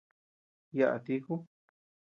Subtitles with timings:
[0.77, 1.35] Yaʼa tíku.